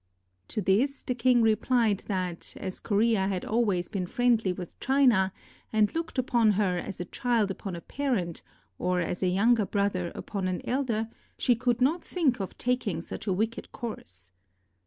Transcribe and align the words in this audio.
To 0.47 0.63
this 0.63 1.03
the 1.03 1.13
king 1.13 1.43
replied 1.43 1.99
that, 2.07 2.55
as 2.57 2.79
Korea 2.79 3.27
had 3.27 3.45
always 3.45 3.87
been 3.87 4.07
friendly 4.07 4.51
with 4.51 4.79
China, 4.79 5.31
and 5.71 5.93
looked 5.93 6.17
upon 6.17 6.53
her 6.53 6.79
as 6.79 6.99
a 6.99 7.05
child 7.05 7.51
upon 7.51 7.75
a 7.75 7.81
parent 7.81 8.41
or 8.79 8.99
as 8.99 9.21
a 9.21 9.27
younger 9.27 9.67
brother 9.67 10.11
upon 10.15 10.47
an 10.47 10.61
elder, 10.67 11.07
she 11.37 11.53
could 11.53 11.81
not 11.81 12.03
think 12.03 12.39
of 12.39 12.57
taking 12.57 12.99
such 13.01 13.27
a 13.27 13.31
wicked 13.33 13.71
course. 13.71 14.31